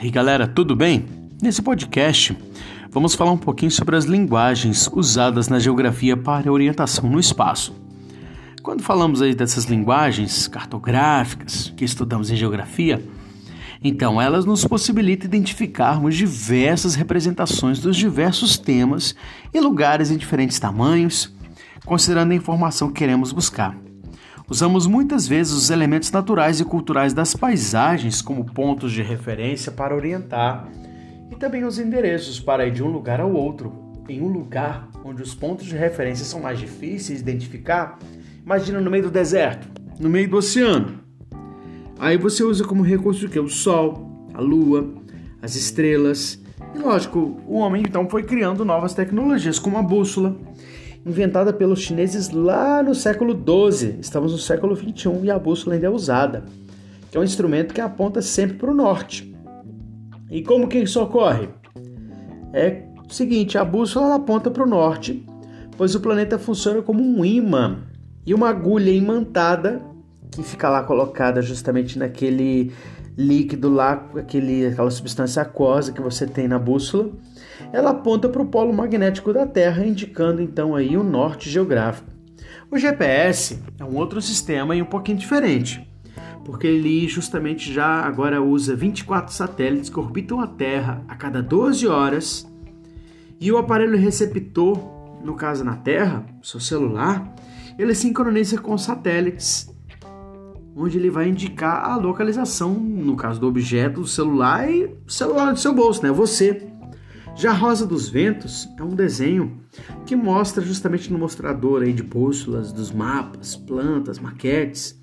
E 0.00 0.04
aí 0.04 0.10
galera, 0.10 0.48
tudo 0.48 0.74
bem? 0.74 1.04
Nesse 1.42 1.60
podcast 1.60 2.34
vamos 2.90 3.14
falar 3.14 3.32
um 3.32 3.36
pouquinho 3.36 3.70
sobre 3.70 3.96
as 3.96 4.06
linguagens 4.06 4.88
usadas 4.90 5.48
na 5.48 5.58
geografia 5.58 6.16
para 6.16 6.50
orientação 6.50 7.06
no 7.10 7.20
espaço. 7.20 7.74
Quando 8.62 8.82
falamos 8.82 9.20
aí 9.20 9.34
dessas 9.34 9.66
linguagens 9.66 10.48
cartográficas 10.48 11.74
que 11.76 11.84
estudamos 11.84 12.30
em 12.30 12.36
geografia, 12.36 13.06
então 13.84 14.18
elas 14.18 14.46
nos 14.46 14.64
possibilitam 14.64 15.26
identificarmos 15.26 16.16
diversas 16.16 16.94
representações 16.94 17.78
dos 17.78 17.94
diversos 17.94 18.56
temas 18.56 19.14
e 19.52 19.60
lugares 19.60 20.10
em 20.10 20.16
diferentes 20.16 20.58
tamanhos, 20.58 21.30
considerando 21.84 22.32
a 22.32 22.36
informação 22.36 22.88
que 22.88 22.94
queremos 22.94 23.32
buscar. 23.32 23.76
Usamos 24.50 24.84
muitas 24.84 25.28
vezes 25.28 25.52
os 25.52 25.70
elementos 25.70 26.10
naturais 26.10 26.58
e 26.58 26.64
culturais 26.64 27.14
das 27.14 27.36
paisagens 27.36 28.20
como 28.20 28.44
pontos 28.44 28.90
de 28.90 29.00
referência 29.00 29.70
para 29.70 29.94
orientar 29.94 30.68
e 31.30 31.36
também 31.36 31.62
os 31.62 31.78
endereços 31.78 32.40
para 32.40 32.66
ir 32.66 32.72
de 32.72 32.82
um 32.82 32.88
lugar 32.88 33.20
ao 33.20 33.32
outro. 33.32 33.72
Em 34.08 34.20
um 34.20 34.26
lugar 34.26 34.88
onde 35.04 35.22
os 35.22 35.36
pontos 35.36 35.66
de 35.66 35.76
referência 35.76 36.24
são 36.24 36.40
mais 36.40 36.58
difíceis 36.58 37.22
de 37.22 37.30
identificar, 37.30 37.96
imagina 38.44 38.80
no 38.80 38.90
meio 38.90 39.04
do 39.04 39.10
deserto, 39.10 39.68
no 40.00 40.10
meio 40.10 40.28
do 40.28 40.38
oceano. 40.38 40.98
Aí 41.96 42.18
você 42.18 42.42
usa 42.42 42.64
como 42.64 42.82
recurso 42.82 43.26
o 43.26 43.28
que? 43.28 43.38
O 43.38 43.48
sol, 43.48 44.26
a 44.34 44.40
lua, 44.40 44.92
as 45.40 45.54
estrelas. 45.54 46.42
E 46.74 46.78
lógico, 46.78 47.40
o 47.46 47.54
homem 47.54 47.84
então 47.86 48.10
foi 48.10 48.24
criando 48.24 48.64
novas 48.64 48.94
tecnologias 48.94 49.60
como 49.60 49.78
a 49.78 49.82
bússola 49.82 50.36
inventada 51.04 51.52
pelos 51.52 51.80
chineses 51.80 52.30
lá 52.30 52.82
no 52.82 52.94
século 52.94 53.32
XII. 53.34 53.96
Estamos 54.00 54.32
no 54.32 54.38
século 54.38 54.76
XXI 54.76 55.24
e 55.24 55.30
a 55.30 55.38
bússola 55.38 55.74
ainda 55.74 55.86
é 55.86 55.90
usada, 55.90 56.44
que 57.10 57.16
é 57.16 57.20
um 57.20 57.24
instrumento 57.24 57.74
que 57.74 57.80
aponta 57.80 58.20
sempre 58.20 58.56
para 58.58 58.70
o 58.70 58.74
norte. 58.74 59.34
E 60.30 60.42
como 60.42 60.68
que 60.68 60.78
isso 60.78 61.00
ocorre? 61.00 61.48
É 62.52 62.84
o 63.08 63.12
seguinte, 63.12 63.58
a 63.58 63.64
bússola 63.64 64.14
aponta 64.14 64.50
para 64.50 64.62
o 64.62 64.68
norte, 64.68 65.26
pois 65.76 65.94
o 65.94 66.00
planeta 66.00 66.38
funciona 66.38 66.82
como 66.82 67.02
um 67.02 67.24
imã 67.24 67.78
e 68.24 68.34
uma 68.34 68.48
agulha 68.48 68.90
imantada 68.90 69.82
que 70.30 70.42
fica 70.42 70.68
lá 70.68 70.84
colocada 70.84 71.42
justamente 71.42 71.98
naquele 71.98 72.72
líquido 73.20 73.68
lá, 73.68 74.08
aquele, 74.16 74.66
aquela 74.66 74.90
substância 74.90 75.42
aquosa 75.42 75.92
que 75.92 76.00
você 76.00 76.26
tem 76.26 76.48
na 76.48 76.58
bússola, 76.58 77.10
ela 77.72 77.90
aponta 77.90 78.28
para 78.28 78.40
o 78.40 78.46
polo 78.46 78.72
magnético 78.72 79.32
da 79.32 79.46
Terra, 79.46 79.84
indicando 79.84 80.40
então 80.40 80.74
aí 80.74 80.96
o 80.96 81.04
norte 81.04 81.50
geográfico. 81.50 82.10
O 82.70 82.78
GPS 82.78 83.62
é 83.78 83.84
um 83.84 83.96
outro 83.96 84.22
sistema 84.22 84.74
e 84.74 84.80
um 84.80 84.86
pouquinho 84.86 85.18
diferente, 85.18 85.86
porque 86.44 86.66
ele 86.66 87.06
justamente 87.06 87.72
já 87.72 88.00
agora 88.00 88.40
usa 88.40 88.74
24 88.74 89.34
satélites 89.34 89.90
que 89.90 90.00
orbitam 90.00 90.40
a 90.40 90.46
Terra 90.46 91.04
a 91.06 91.14
cada 91.14 91.42
12 91.42 91.86
horas 91.86 92.50
e 93.40 93.52
o 93.52 93.58
aparelho 93.58 93.98
receptor, 93.98 94.78
no 95.22 95.34
caso 95.34 95.64
na 95.64 95.76
Terra, 95.76 96.24
seu 96.42 96.60
celular, 96.60 97.34
ele 97.78 97.94
sincroniza 97.94 98.58
com 98.58 98.74
os 98.74 98.82
satélites 98.82 99.70
onde 100.74 100.98
ele 100.98 101.10
vai 101.10 101.28
indicar 101.28 101.84
a 101.84 101.96
localização, 101.96 102.74
no 102.74 103.16
caso 103.16 103.40
do 103.40 103.46
objeto, 103.46 104.00
do 104.00 104.06
celular 104.06 104.70
e 104.70 104.94
celular 105.06 105.52
do 105.52 105.58
seu 105.58 105.74
bolso, 105.74 106.02
né? 106.02 106.10
Você. 106.10 106.66
Já 107.36 107.52
Rosa 107.52 107.86
dos 107.86 108.08
Ventos 108.08 108.68
é 108.76 108.82
um 108.82 108.94
desenho 108.94 109.60
que 110.04 110.16
mostra 110.16 110.62
justamente 110.62 111.12
no 111.12 111.18
mostrador 111.18 111.82
aí 111.82 111.92
de 111.92 112.02
bússolas, 112.02 112.72
dos 112.72 112.90
mapas, 112.90 113.56
plantas, 113.56 114.18
maquetes. 114.18 115.00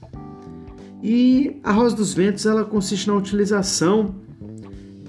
E 1.02 1.60
a 1.64 1.72
Rosa 1.72 1.96
dos 1.96 2.14
Ventos 2.14 2.46
ela 2.46 2.66
consiste 2.66 3.08
na 3.08 3.16
utilização 3.16 4.16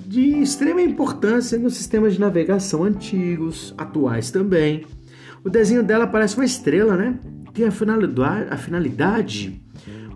de 0.06 0.41
extrema 0.41 0.81
importância 0.81 1.59
nos 1.59 1.74
sistemas 1.74 2.14
de 2.14 2.20
navegação 2.20 2.85
antigos, 2.85 3.74
atuais 3.77 4.30
também. 4.30 4.86
O 5.45 5.51
desenho 5.51 5.83
dela 5.83 6.07
parece 6.07 6.36
uma 6.36 6.45
estrela, 6.45 6.97
né? 6.97 7.18
Tem 7.52 7.67
a 7.67 7.70
finalidade, 7.70 8.47
a 8.51 8.57
finalidade 8.57 9.61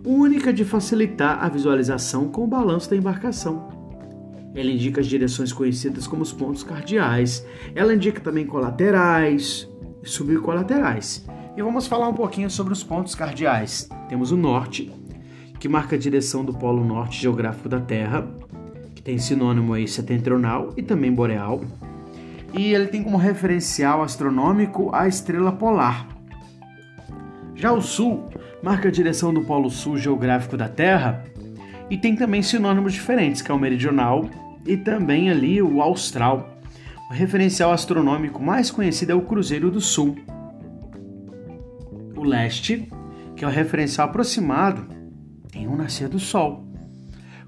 única 0.05 0.51
de 0.51 0.65
facilitar 0.65 1.43
a 1.43 1.49
visualização 1.49 2.27
com 2.27 2.43
o 2.43 2.47
balanço 2.47 2.89
da 2.89 2.95
embarcação. 2.95 3.67
Ela 4.55 4.69
indica 4.69 5.01
as 5.01 5.07
direções 5.07 5.51
conhecidas 5.51 6.05
como 6.05 6.21
os 6.21 6.31
pontos 6.31 6.63
cardeais. 6.63 7.45
Ela 7.73 7.93
indica 7.93 8.19
também 8.19 8.45
colaterais 8.45 9.67
e 10.03 10.07
subcolaterais. 10.07 11.25
E 11.55 11.61
vamos 11.61 11.87
falar 11.87 12.07
um 12.07 12.13
pouquinho 12.13 12.49
sobre 12.49 12.73
os 12.73 12.83
pontos 12.83 13.15
cardeais. 13.15 13.89
Temos 14.09 14.31
o 14.31 14.37
norte, 14.37 14.91
que 15.59 15.69
marca 15.69 15.95
a 15.95 15.99
direção 15.99 16.43
do 16.43 16.53
polo 16.53 16.83
norte 16.83 17.21
geográfico 17.21 17.69
da 17.69 17.79
Terra, 17.79 18.27
que 18.93 19.01
tem 19.01 19.17
sinônimo 19.17 19.73
aí 19.73 19.87
setentrional 19.87 20.69
e 20.77 20.83
também 20.83 21.11
boreal. 21.11 21.61
E 22.53 22.73
ele 22.73 22.87
tem 22.87 23.03
como 23.03 23.17
referencial 23.17 24.03
astronômico 24.03 24.93
a 24.93 25.07
estrela 25.07 25.51
polar. 25.51 26.07
Já 27.55 27.71
o 27.71 27.81
sul 27.81 28.29
marca 28.63 28.87
a 28.87 28.91
direção 28.91 29.33
do 29.33 29.41
polo 29.41 29.69
sul 29.69 29.97
geográfico 29.97 30.55
da 30.55 30.69
Terra 30.69 31.25
e 31.89 31.97
tem 31.97 32.15
também 32.15 32.41
sinônimos 32.41 32.93
diferentes, 32.93 33.41
que 33.41 33.51
é 33.51 33.53
o 33.53 33.59
meridional 33.59 34.29
e 34.65 34.77
também 34.77 35.29
ali 35.29 35.61
o 35.61 35.81
austral. 35.81 36.57
O 37.09 37.13
referencial 37.13 37.73
astronômico 37.73 38.41
mais 38.41 38.71
conhecido 38.71 39.11
é 39.11 39.15
o 39.15 39.21
Cruzeiro 39.21 39.69
do 39.69 39.81
Sul. 39.81 40.15
O 42.15 42.23
leste, 42.23 42.89
que 43.35 43.43
é 43.43 43.47
o 43.47 43.51
referencial 43.51 44.07
aproximado, 44.07 44.87
tem 45.51 45.67
o 45.67 45.75
nascer 45.75 46.07
do 46.07 46.17
Sol. 46.17 46.65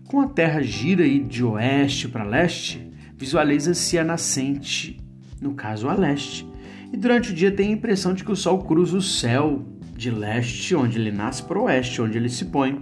Com 0.09 0.19
a 0.19 0.27
Terra 0.27 0.61
gira 0.61 1.07
de 1.07 1.45
oeste 1.45 2.09
para 2.09 2.25
leste, 2.25 2.91
visualiza-se 3.17 3.97
a 3.97 4.03
nascente, 4.03 4.99
no 5.39 5.53
caso 5.53 5.87
a 5.87 5.93
leste. 5.93 6.45
E 6.91 6.97
durante 6.97 7.31
o 7.31 7.33
dia 7.33 7.51
tem 7.51 7.69
a 7.69 7.71
impressão 7.71 8.13
de 8.13 8.21
que 8.21 8.31
o 8.33 8.35
Sol 8.35 8.59
cruza 8.59 8.97
o 8.97 9.01
céu 9.01 9.65
de 9.95 10.11
leste, 10.11 10.75
onde 10.75 10.99
ele 10.99 11.11
nasce, 11.11 11.43
para 11.43 11.59
oeste, 11.59 12.01
onde 12.01 12.17
ele 12.17 12.29
se 12.29 12.45
põe, 12.45 12.81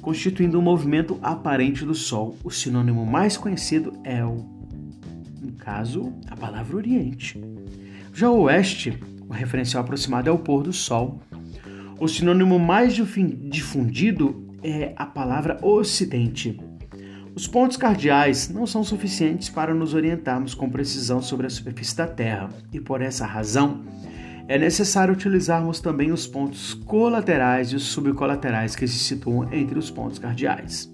constituindo 0.00 0.58
um 0.58 0.62
movimento 0.62 1.18
aparente 1.22 1.84
do 1.84 1.94
Sol. 1.94 2.36
O 2.42 2.50
sinônimo 2.50 3.04
mais 3.04 3.36
conhecido 3.36 3.92
é 4.02 4.24
o, 4.24 4.36
no 5.40 5.52
caso, 5.52 6.12
a 6.28 6.36
palavra 6.36 6.76
Oriente. 6.76 7.40
Já 8.14 8.30
o 8.30 8.42
oeste, 8.42 8.98
o 9.28 9.32
referencial 9.32 9.82
aproximado 9.82 10.28
é 10.28 10.32
o 10.32 10.38
pôr 10.38 10.62
do 10.62 10.72
Sol. 10.72 11.20
O 12.00 12.08
sinônimo 12.08 12.58
mais 12.58 12.94
difundido 12.94 14.46
é 14.62 14.92
a 14.96 15.04
palavra 15.04 15.58
Ocidente. 15.62 16.58
Os 17.34 17.46
pontos 17.46 17.76
cardeais 17.76 18.48
não 18.48 18.66
são 18.66 18.82
suficientes 18.82 19.48
para 19.48 19.72
nos 19.72 19.94
orientarmos 19.94 20.54
com 20.54 20.68
precisão 20.68 21.22
sobre 21.22 21.46
a 21.46 21.50
superfície 21.50 21.96
da 21.96 22.06
Terra, 22.06 22.48
e 22.72 22.80
por 22.80 23.00
essa 23.00 23.24
razão, 23.24 23.84
é 24.48 24.58
necessário 24.58 25.12
utilizarmos 25.12 25.78
também 25.78 26.10
os 26.10 26.26
pontos 26.26 26.72
colaterais 26.72 27.68
e 27.68 27.76
os 27.76 27.82
subcolaterais 27.82 28.74
que 28.74 28.88
se 28.88 28.98
situam 28.98 29.52
entre 29.52 29.78
os 29.78 29.90
pontos 29.90 30.18
cardeais. 30.18 30.90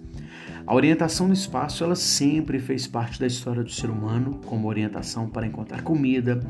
A 0.67 0.75
orientação 0.75 1.29
no 1.29 1.35
espaço 1.35 1.85
ela 1.85 1.95
sempre 1.95 2.59
fez 2.59 2.89
parte 2.89 3.21
da 3.21 3.29
história 3.29 3.63
do 3.63 3.71
ser 3.71 3.91
humano, 3.91 4.41
como 4.45 4.67
orientação 4.67 5.29
para 5.29 5.47
encontrar 5.47 5.83
comida, 5.83 6.41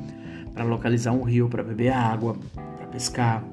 para 0.54 0.64
localizar 0.64 1.12
um 1.12 1.22
rio 1.22 1.46
para 1.46 1.62
beber 1.62 1.92
água, 1.92 2.38
para 2.54 2.86
pescar. 2.86 3.44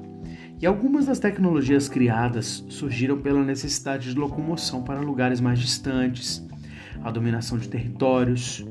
E 0.58 0.64
algumas 0.64 1.06
das 1.06 1.18
tecnologias 1.18 1.88
criadas 1.88 2.64
surgiram 2.70 3.18
pela 3.18 3.44
necessidade 3.44 4.14
de 4.14 4.18
locomoção 4.18 4.82
para 4.82 5.00
lugares 5.00 5.40
mais 5.40 5.58
distantes, 5.58 6.42
a 7.04 7.10
dominação 7.10 7.58
de 7.58 7.68
territórios. 7.68 8.64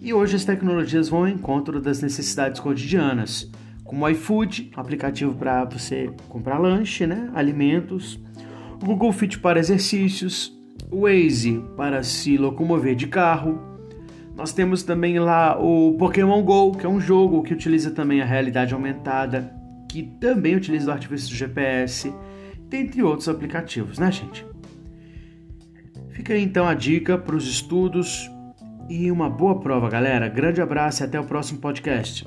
E 0.00 0.14
hoje 0.14 0.36
as 0.36 0.44
tecnologias 0.44 1.10
vão 1.10 1.20
ao 1.20 1.28
encontro 1.28 1.82
das 1.82 2.00
necessidades 2.00 2.60
cotidianas, 2.60 3.50
como 3.86 4.04
o 4.04 4.08
iFood, 4.08 4.70
aplicativo 4.76 5.34
para 5.34 5.64
você 5.64 6.10
comprar 6.28 6.58
lanche, 6.58 7.06
né, 7.06 7.30
alimentos, 7.34 8.20
o 8.82 8.84
Google 8.84 9.12
Fit 9.12 9.38
para 9.38 9.58
exercícios, 9.58 10.52
o 10.90 11.02
Waze 11.02 11.62
para 11.76 12.02
se 12.02 12.36
locomover 12.36 12.94
de 12.94 13.06
carro. 13.06 13.60
Nós 14.36 14.52
temos 14.52 14.82
também 14.82 15.18
lá 15.18 15.58
o 15.58 15.96
Pokémon 15.98 16.42
Go, 16.42 16.72
que 16.72 16.84
é 16.84 16.88
um 16.88 17.00
jogo 17.00 17.42
que 17.42 17.54
utiliza 17.54 17.90
também 17.90 18.20
a 18.20 18.24
realidade 18.24 18.74
aumentada, 18.74 19.54
que 19.88 20.02
também 20.20 20.54
utiliza 20.54 20.90
o 20.90 20.92
artifício 20.92 21.30
do 21.30 21.34
GPS, 21.34 22.12
dentre 22.68 23.02
outros 23.02 23.28
aplicativos, 23.28 23.98
né, 23.98 24.12
gente? 24.12 24.44
Fica 26.10 26.34
aí 26.34 26.42
então 26.42 26.66
a 26.66 26.74
dica 26.74 27.16
para 27.16 27.36
os 27.36 27.46
estudos 27.46 28.30
e 28.88 29.10
uma 29.10 29.28
boa 29.28 29.58
prova, 29.60 29.88
galera. 29.88 30.28
Grande 30.28 30.60
abraço 30.60 31.02
e 31.02 31.04
até 31.04 31.18
o 31.18 31.24
próximo 31.24 31.60
podcast. 31.60 32.26